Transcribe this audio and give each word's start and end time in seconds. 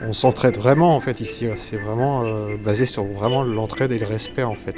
on 0.00 0.12
s'entraide 0.12 0.56
vraiment 0.56 0.94
en 0.94 1.00
fait 1.00 1.20
ici. 1.20 1.46
C'est 1.56 1.76
vraiment 1.76 2.24
euh, 2.24 2.56
basé 2.56 2.86
sur 2.86 3.04
vraiment 3.04 3.42
l'entraide 3.42 3.92
et 3.92 3.98
le 3.98 4.06
respect 4.06 4.42
en 4.42 4.54
fait. 4.54 4.76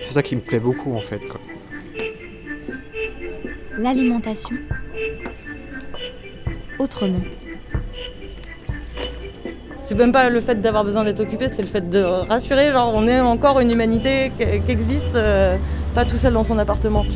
C'est 0.00 0.12
ça 0.12 0.22
qui 0.22 0.36
me 0.36 0.40
plaît 0.40 0.60
beaucoup 0.60 0.94
en 0.94 1.00
fait. 1.00 1.20
L'alimentation 3.76 4.56
autrement. 6.78 7.20
C'est 9.80 9.96
même 9.96 10.12
pas 10.12 10.28
le 10.28 10.40
fait 10.40 10.60
d'avoir 10.60 10.84
besoin 10.84 11.02
d'être 11.02 11.20
occupé, 11.20 11.48
c'est 11.48 11.62
le 11.62 11.68
fait 11.68 11.88
de 11.88 12.02
rassurer, 12.02 12.72
genre 12.72 12.92
on 12.94 13.06
est 13.06 13.20
encore 13.20 13.58
une 13.58 13.70
humanité 13.70 14.30
qui 14.36 14.70
existe, 14.70 15.14
euh, 15.14 15.56
pas 15.94 16.04
tout 16.04 16.16
seul 16.16 16.34
dans 16.34 16.42
son 16.42 16.58
appartement. 16.58 17.06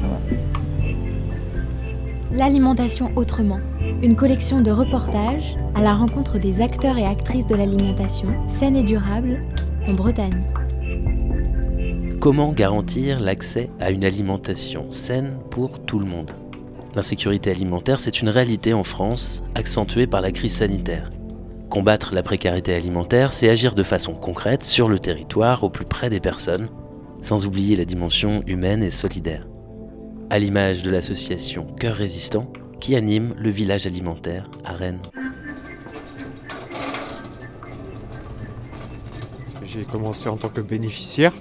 L'alimentation 2.31 3.13
autrement. 3.15 3.61
Une 4.03 4.17
collection 4.17 4.63
de 4.63 4.73
reportages 4.73 5.55
à 5.77 5.81
la 5.81 5.95
rencontre 5.95 6.37
des 6.37 6.61
acteurs 6.61 6.99
et 6.99 7.07
actrices 7.07 7.47
de 7.47 7.55
l'alimentation 7.55 8.27
saine 8.49 8.75
et 8.75 8.83
durable 8.83 9.41
en 9.87 9.93
Bretagne. 9.93 10.43
Comment 12.19 12.53
garantir 12.53 13.21
l'accès 13.21 13.71
à 13.79 13.93
une 13.93 14.05
alimentation 14.05 14.91
saine 14.91 15.39
pour 15.53 15.79
tout 15.85 16.01
le 16.01 16.07
monde? 16.07 16.33
L'insécurité 16.97 17.53
alimentaire, 17.53 18.01
c'est 18.01 18.21
une 18.21 18.29
réalité 18.29 18.75
en 18.75 18.83
France, 18.83 19.45
accentuée 19.55 20.09
par 20.09 20.21
la 20.21 20.33
crise 20.33 20.57
sanitaire. 20.57 21.13
Combattre 21.71 22.13
la 22.13 22.25
précarité 22.25 22.75
alimentaire, 22.75 23.33
c'est 23.33 23.49
agir 23.49 23.77
de 23.77 23.85
façon 23.85 24.15
concrète 24.15 24.65
sur 24.65 24.89
le 24.89 24.99
territoire, 24.99 25.63
au 25.63 25.71
plus 25.71 25.87
près 25.87 26.11
des 26.11 26.21
personnes, 26.21 26.71
sans 27.21 27.47
oublier 27.47 27.77
la 27.77 27.85
dimension 27.85 28.43
humaine 28.49 28.83
et 28.83 28.91
solidaire. 28.91 29.47
À 30.29 30.41
l'image 30.41 30.83
de 30.83 30.91
l'association 30.91 31.69
Cœur 31.79 31.95
Résistant, 31.95 32.53
qui 32.83 32.97
anime 32.97 33.37
le 33.39 33.49
village 33.49 33.87
alimentaire 33.87 34.51
à 34.65 34.73
Rennes. 34.73 35.03
J'ai 39.65 39.85
commencé 39.85 40.29
en 40.29 40.37
tant 40.37 40.49
que 40.49 40.61
bénéficiaire 40.61 41.33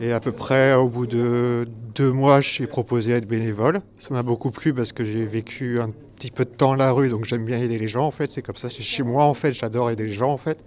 et 0.00 0.12
à 0.12 0.20
peu 0.20 0.30
près 0.30 0.74
au 0.74 0.88
bout 0.88 1.08
de 1.08 1.66
deux 1.96 2.12
mois, 2.12 2.40
j'ai 2.40 2.68
proposé 2.68 3.14
d'être 3.14 3.26
bénévole. 3.26 3.80
Ça 3.98 4.14
m'a 4.14 4.22
beaucoup 4.22 4.52
plu 4.52 4.72
parce 4.72 4.92
que 4.92 5.04
j'ai 5.04 5.26
vécu 5.26 5.80
un 5.80 5.90
petit 6.14 6.30
peu 6.30 6.44
de 6.44 6.50
temps 6.50 6.74
à 6.74 6.76
la 6.76 6.92
rue, 6.92 7.08
donc 7.08 7.24
j'aime 7.24 7.44
bien 7.44 7.58
aider 7.58 7.76
les 7.76 7.88
gens 7.88 8.06
en 8.06 8.12
fait. 8.12 8.28
C'est 8.28 8.42
comme 8.42 8.56
ça, 8.56 8.68
c'est 8.68 8.84
chez 8.84 9.02
moi 9.02 9.24
en 9.24 9.34
fait, 9.34 9.52
j'adore 9.52 9.90
aider 9.90 10.04
les 10.04 10.14
gens 10.14 10.30
en 10.30 10.38
fait. 10.38 10.64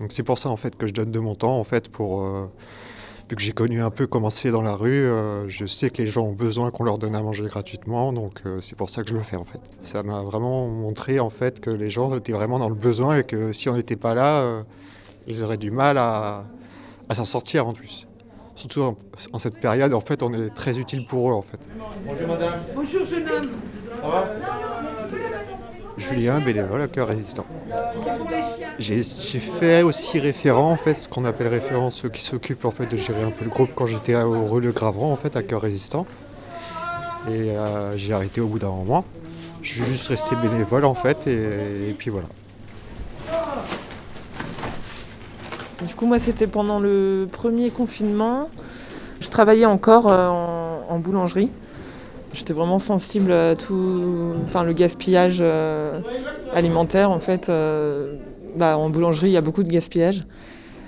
Donc 0.00 0.10
c'est 0.10 0.24
pour 0.24 0.38
ça 0.38 0.48
en 0.48 0.56
fait 0.56 0.74
que 0.74 0.88
je 0.88 0.92
donne 0.92 1.12
de 1.12 1.20
mon 1.20 1.36
temps 1.36 1.56
en 1.56 1.64
fait 1.64 1.88
pour 1.88 2.22
euh, 2.22 2.50
vu 3.30 3.36
que 3.36 3.42
j'ai 3.42 3.52
connu 3.52 3.80
un 3.80 3.90
peu 3.90 4.08
comment 4.08 4.28
c'est 4.28 4.50
dans 4.50 4.60
la 4.60 4.74
rue, 4.74 4.90
euh, 4.90 5.48
je 5.48 5.64
sais 5.64 5.88
que 5.90 6.02
les 6.02 6.08
gens 6.08 6.22
ont 6.22 6.32
besoin 6.32 6.72
qu'on 6.72 6.82
leur 6.82 6.98
donne 6.98 7.14
à 7.14 7.22
manger 7.22 7.44
gratuitement, 7.44 8.12
donc 8.12 8.42
euh, 8.44 8.60
c'est 8.60 8.76
pour 8.76 8.90
ça 8.90 9.02
que 9.02 9.08
je 9.08 9.14
le 9.14 9.20
fais 9.20 9.36
en 9.36 9.44
fait. 9.44 9.60
Ça 9.80 10.02
m'a 10.02 10.22
vraiment 10.22 10.66
montré 10.66 11.20
en 11.20 11.30
fait 11.30 11.60
que 11.60 11.70
les 11.70 11.90
gens 11.90 12.14
étaient 12.16 12.32
vraiment 12.32 12.58
dans 12.58 12.68
le 12.68 12.74
besoin 12.74 13.18
et 13.18 13.24
que 13.24 13.52
si 13.52 13.68
on 13.68 13.74
n'était 13.74 13.96
pas 13.96 14.14
là, 14.14 14.64
ils 15.28 15.44
auraient 15.44 15.58
du 15.58 15.70
mal 15.70 15.96
à, 15.96 16.44
à 17.08 17.14
s'en 17.14 17.24
sortir 17.24 17.68
en 17.68 17.72
plus. 17.72 18.08
Surtout 18.56 18.96
en, 19.32 19.38
cette 19.38 19.58
période, 19.58 19.94
en 19.94 20.00
fait, 20.00 20.22
on 20.22 20.34
est 20.34 20.50
très 20.50 20.78
utile 20.78 21.06
pour 21.06 21.30
eux 21.30 21.34
en 21.34 21.42
fait. 21.42 21.60
Bonjour 22.04 22.28
madame. 22.28 22.60
Bonjour 22.74 23.06
jeune 23.06 23.28
homme. 23.28 23.50
Ça 24.02 24.08
va? 24.08 24.69
Julien, 26.00 26.40
bénévole 26.40 26.80
à 26.80 26.88
cœur 26.88 27.08
résistant. 27.08 27.44
J'ai 28.78 29.02
fait 29.02 29.82
aussi 29.82 30.18
référent, 30.18 30.70
en 30.70 30.76
fait, 30.76 30.94
ce 30.94 31.08
qu'on 31.08 31.24
appelle 31.24 31.48
référent, 31.48 31.90
ceux 31.90 32.08
qui 32.08 32.22
s'occupent 32.22 32.64
en 32.64 32.70
fait 32.70 32.86
de 32.86 32.96
gérer 32.96 33.22
un 33.22 33.30
peu 33.30 33.44
le 33.44 33.50
groupe 33.50 33.70
quand 33.74 33.86
j'étais 33.86 34.16
au 34.16 34.46
Relais 34.46 34.72
Gravran, 34.72 35.12
en 35.12 35.16
fait, 35.16 35.36
à 35.36 35.42
cœur 35.42 35.60
résistant. 35.60 36.06
Et 37.28 37.50
euh, 37.50 37.96
j'ai 37.96 38.12
arrêté 38.12 38.40
au 38.40 38.46
bout 38.46 38.58
d'un 38.58 38.70
moment. 38.70 39.04
Je 39.62 39.74
suis 39.74 39.84
juste 39.84 40.08
resté 40.08 40.34
bénévole 40.36 40.86
en 40.86 40.94
fait, 40.94 41.26
et, 41.26 41.94
puis 41.98 42.10
voilà. 42.10 42.28
Du 45.86 45.94
coup, 45.94 46.06
moi, 46.06 46.18
c'était 46.18 46.46
pendant 46.46 46.80
le 46.80 47.28
premier 47.30 47.70
confinement. 47.70 48.48
Je 49.20 49.28
travaillais 49.28 49.66
encore 49.66 50.10
euh, 50.10 50.28
en 50.28 50.98
boulangerie. 50.98 51.52
J'étais 52.32 52.52
vraiment 52.52 52.78
sensible 52.78 53.32
à 53.32 53.56
tout, 53.56 54.34
enfin 54.44 54.62
le 54.62 54.72
gaspillage 54.72 55.38
euh, 55.40 56.00
alimentaire 56.54 57.10
en 57.10 57.18
fait. 57.18 57.48
Euh, 57.48 58.14
bah, 58.56 58.78
en 58.78 58.88
boulangerie, 58.88 59.28
il 59.28 59.32
y 59.32 59.36
a 59.36 59.40
beaucoup 59.40 59.64
de 59.64 59.68
gaspillage. 59.68 60.24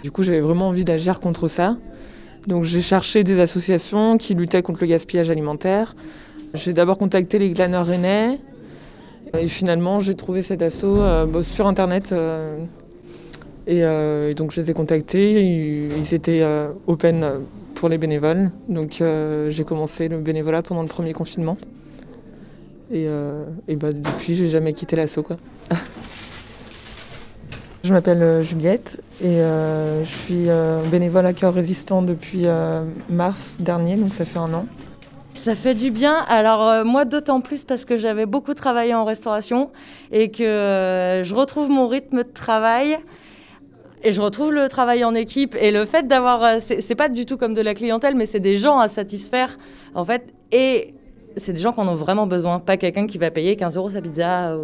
Du 0.03 0.11
coup, 0.11 0.23
j'avais 0.23 0.41
vraiment 0.41 0.69
envie 0.69 0.85
d'agir 0.85 1.21
contre 1.21 1.49
ça. 1.49 1.77
Donc 2.47 2.65
j'ai 2.65 2.81
cherché 2.81 3.25
des 3.25 3.41
associations 3.41 4.19
qui 4.19 4.35
luttaient 4.35 4.63
contre 4.63 4.83
le 4.83 4.89
gaspillage 4.89 5.31
alimentaire. 5.31 5.97
J'ai 6.55 6.73
d'abord 6.73 6.99
contacté 6.99 7.39
les 7.39 7.51
glaneurs 7.51 7.87
rennais. 7.87 8.39
Et 9.39 9.49
finalement, 9.49 9.99
j'ai 9.99 10.15
trouvé 10.15 10.43
cet 10.43 10.63
assaut 10.63 11.01
euh, 11.01 11.43
sur 11.43 11.67
Internet. 11.67 12.15
et, 13.67 13.83
donc 14.35 14.53
je 14.53 14.61
les 14.61 14.71
ai 14.71 14.75
contactés. 14.75 15.43
Ils, 15.43 16.15
étaient 16.15 16.45
open 16.87 17.43
pour 17.83 17.89
les 17.89 17.99
bénévoles. 17.99 18.53
Donc 18.69 19.01
euh, 19.01 19.51
j'ai 19.51 19.65
commencé 19.65 20.07
le 20.07 20.21
bénévolat 20.21 20.63
pendant 20.63 20.83
le 20.83 20.87
premier 20.87 21.13
confinement. 21.13 21.57
Et, 22.93 23.07
euh, 23.09 23.43
et 23.67 23.75
bah, 23.75 23.91
depuis, 23.91 24.37
j'ai 24.37 24.47
jamais 24.47 24.73
quitté 24.73 24.95
l'assaut. 24.95 25.25
Quoi. 25.25 25.37
je 27.83 27.93
m'appelle 27.93 28.23
euh, 28.23 28.41
Juliette 28.41 29.01
et 29.21 29.39
je 29.39 30.05
suis 30.05 30.47
bénévole 30.93 31.27
à 31.27 31.33
cœur 31.33 31.53
résistant 31.53 32.03
depuis 32.03 32.47
mars 33.11 33.57
dernier, 33.59 33.97
donc 33.97 34.15
ça 34.15 34.25
fait 34.25 34.39
un 34.39 34.55
an. 34.55 34.67
Ça 35.35 35.57
fait 35.57 35.75
du 35.75 35.91
bien. 35.91 36.19
Alors 36.29 36.85
moi 36.85 37.05
d'autant 37.05 37.41
plus 37.41 37.65
parce 37.65 37.85
que 37.85 37.97
j'avais 37.97 38.27
beaucoup 38.27 38.55
travaillé 38.55 38.95
en 38.95 39.05
restauration 39.05 39.71
et 40.13 40.31
que 40.31 41.21
je 41.25 41.35
retrouve 41.35 41.69
mon 41.69 41.89
rythme 41.89 42.19
de 42.19 42.33
travail. 42.33 42.99
Et 44.05 44.13
je 44.13 44.21
retrouve 44.21 44.53
le 44.53 44.69
travail 44.69 45.05
en 45.05 45.15
équipe 45.15 45.55
et 45.55 45.71
le 45.71 45.85
fait 45.85 46.07
d'avoir. 46.07 46.43
Euh, 46.43 46.59
c'est 46.61 46.95
pas 46.95 47.09
du 47.09 47.25
tout 47.25 47.37
comme 47.37 47.55
de 47.55 47.61
la 47.61 47.75
clientèle, 47.75 48.17
mais 48.17 48.27
c'est 48.27 48.41
des 48.41 48.57
gens 48.57 48.81
à 48.81 48.89
satisfaire, 48.89 49.59
en 49.95 50.05
fait. 50.05 50.35
Et 50.51 50.95
c'est 51.37 51.53
des 51.53 51.61
gens 51.61 51.73
qui 51.73 51.81
en 51.81 51.89
ont 51.89 51.95
vraiment 51.95 52.27
besoin, 52.27 52.59
pas 52.59 52.77
quelqu'un 52.77 53.07
qui 53.07 53.19
va 53.19 53.31
payer 53.31 53.57
15 53.57 53.77
euros 53.77 53.91
sa 53.91 54.01
pizza. 54.01 54.57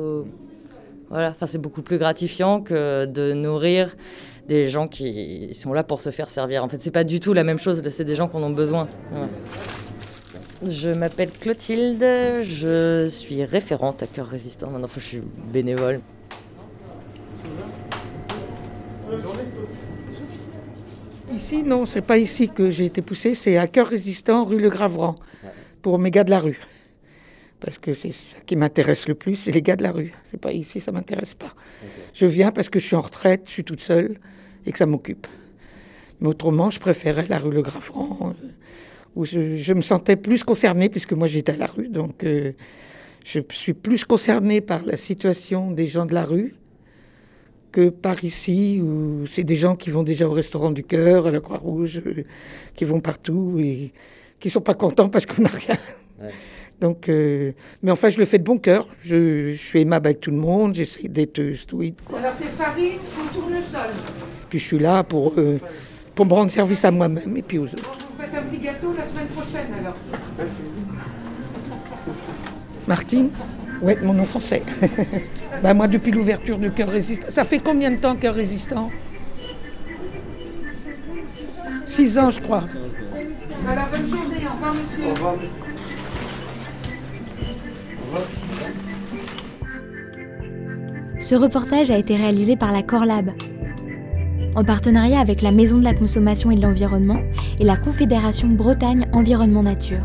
Voilà, 1.09 1.31
enfin, 1.31 1.47
c'est 1.47 1.59
beaucoup 1.59 1.82
plus 1.82 1.99
gratifiant 1.99 2.60
que 2.60 3.06
de 3.06 3.32
nourrir 3.32 3.97
des 4.49 4.69
gens 4.69 4.88
qui 4.88 5.55
sont 5.55 5.72
là 5.72 5.84
pour 5.84 6.00
se 6.00 6.10
faire 6.10 6.31
servir. 6.31 6.65
En 6.65 6.69
fait, 6.69 6.81
c'est 6.82 6.91
pas 6.91 7.05
du 7.05 7.20
tout 7.20 7.32
la 7.32 7.44
même 7.44 7.59
chose, 7.59 7.82
c'est 7.88 8.05
des 8.05 8.15
gens 8.15 8.28
qui 8.28 8.37
en 8.37 8.43
ont 8.43 8.50
besoin. 8.50 8.88
Je 10.69 10.91
m'appelle 10.91 11.31
Clotilde, 11.31 12.05
je 12.43 13.06
suis 13.06 13.44
référente 13.44 14.03
à 14.03 14.06
Cœur 14.06 14.26
Résistant. 14.26 14.70
Maintenant, 14.70 14.88
je 14.93 15.00
suis 15.00 15.22
bénévole. 15.53 16.00
Ici, 21.34 21.62
non, 21.62 21.84
c'est 21.84 22.03
pas 22.03 22.16
ici 22.16 22.49
que 22.49 22.71
j'ai 22.71 22.87
été 22.87 23.03
poussée, 23.03 23.34
c'est 23.34 23.59
à 23.59 23.66
Cœur 23.66 23.89
Résistant, 23.89 24.44
rue 24.44 24.59
Le 24.59 24.71
Gravran, 24.71 25.16
pour 25.83 25.99
mes 25.99 26.11
gars 26.11 26.25
de 26.25 26.31
la 26.31 26.39
rue. 26.39 26.59
Parce 27.61 27.78
que 27.78 27.93
c'est 27.93 28.12
ça 28.12 28.39
qui 28.47 28.56
m'intéresse 28.56 29.09
le 29.09 29.15
plus, 29.15 29.34
c'est 29.34 29.53
les 29.53 29.61
gars 29.61 29.77
de 29.77 29.83
la 29.83 29.93
rue. 29.93 30.12
C'est 30.25 30.41
pas 30.41 30.53
ici, 30.53 30.81
ça 30.81 30.91
m'intéresse 30.91 31.34
pas. 31.34 31.55
Je 32.15 32.25
viens 32.25 32.50
parce 32.50 32.69
que 32.69 32.78
je 32.78 32.87
suis 32.87 32.97
en 32.97 33.03
retraite, 33.03 33.43
je 33.47 33.50
suis 33.50 33.65
toute 33.65 33.81
seule 33.81 34.19
et 34.65 34.72
que 34.72 34.78
ça 34.78 34.87
m'occupe. 34.87 35.27
Mais 36.21 36.28
autrement, 36.28 36.71
je 36.71 36.81
préférais 36.81 37.27
la 37.28 37.38
rue 37.38 37.53
Le 37.53 37.62
Gravran, 37.62 38.19
euh, 38.22 38.49
où 39.15 39.25
je, 39.25 39.72
me 39.75 39.83
sentais 39.83 40.17
plus 40.17 40.44
concernée, 40.44 40.88
puisque 40.88 41.12
moi 41.12 41.27
j'étais 41.27 41.53
à 41.53 41.56
la 41.56 41.67
rue. 41.67 41.88
Donc 41.88 42.25
euh, 42.25 42.53
je 43.25 43.41
suis 43.50 43.75
plus 43.75 44.05
concernée 44.05 44.61
par 44.61 44.83
la 44.84 44.97
situation 44.97 45.72
des 45.72 45.88
gens 45.88 46.06
de 46.06 46.15
la 46.15 46.25
rue 46.25 46.55
que 47.73 47.89
par 47.89 48.25
ici, 48.25 48.81
où 48.83 49.27
c'est 49.27 49.45
des 49.45 49.56
gens 49.56 49.77
qui 49.77 49.91
vont 49.91 50.03
déjà 50.03 50.27
au 50.27 50.33
restaurant 50.33 50.71
du 50.71 50.84
cœur, 50.84 51.27
à 51.27 51.31
la 51.31 51.41
Croix-Rouge, 51.41 52.03
euh, 52.05 52.25
qui 52.75 52.84
vont 52.84 53.01
partout 53.01 53.59
et 53.61 53.93
qui 54.41 54.51
sont 54.51 54.61
pas 54.61 54.75
contents 54.75 55.09
parce 55.09 55.27
qu'on 55.27 55.43
n'a 55.43 55.51
rien. 55.51 55.77
Donc, 56.81 57.09
euh, 57.09 57.53
mais 57.83 57.91
enfin, 57.91 58.09
je 58.09 58.19
le 58.19 58.25
fais 58.25 58.39
de 58.39 58.45
bon 58.45 58.59
cœur. 58.59 58.87
Je, 59.01 59.53
suis 59.53 59.81
aimable 59.81 60.06
avec 60.06 60.21
tout 60.21 60.31
le 60.31 60.37
monde. 60.37 60.75
J'essaie 60.75 61.09
d'être 61.09 61.55
stoïque. 61.55 61.99
Alors, 62.17 62.33
c'est 62.39 62.49
farine 62.56 62.99
au 63.19 63.34
tournesol. 63.34 63.91
Puis 64.49 64.59
je 64.59 64.65
suis 64.65 64.79
là 64.79 65.03
pour, 65.03 65.35
euh, 65.37 65.59
pour 66.15 66.26
me 66.26 66.32
rendre 66.32 66.50
service 66.50 66.85
à 66.85 66.91
moi-même 66.91 67.37
et 67.37 67.43
puis 67.43 67.59
aux 67.59 67.65
autres. 67.65 67.99
Vous 68.17 68.23
faites 68.23 68.35
un 68.35 68.43
petit 68.43 68.59
gâteau 68.59 68.93
la 68.93 69.05
semaine 69.09 69.26
prochaine, 69.29 69.75
alors 69.81 69.97
Martine 72.87 73.31
oui, 73.81 73.94
mon 74.03 74.12
nom 74.12 74.25
français. 74.25 74.62
ben 75.62 75.75
moi, 75.75 75.87
depuis 75.87 76.11
l'ouverture 76.11 76.59
du 76.59 76.70
Cœur 76.70 76.88
Résistant. 76.88 77.26
Ça 77.29 77.44
fait 77.44 77.61
combien 77.61 77.91
de 77.91 77.97
temps 77.97 78.17
Cœur 78.17 78.35
Résistant? 78.35 78.91
Six 81.87 82.19
ans, 82.19 82.31
je 82.31 82.41
crois. 82.41 82.62
Bonne 82.62 84.09
journée. 84.09 84.47
Au 84.47 84.55
revoir, 84.55 84.75
monsieur. 84.75 85.05
Au 85.06 85.15
revoir. 85.15 85.35
Ce 91.20 91.35
reportage 91.35 91.91
a 91.91 91.99
été 91.99 92.17
réalisé 92.17 92.56
par 92.56 92.73
la 92.73 92.82
Corlab, 92.82 93.31
en 94.55 94.65
partenariat 94.65 95.20
avec 95.20 95.43
la 95.43 95.53
Maison 95.53 95.79
de 95.79 95.85
la 95.85 95.94
Consommation 95.94 96.50
et 96.50 96.56
de 96.56 96.62
l'Environnement 96.62 97.20
et 97.61 97.65
la 97.65 97.76
Confédération 97.76 98.49
Bretagne 98.49 99.06
Environnement 99.12 99.62
Nature 99.62 100.05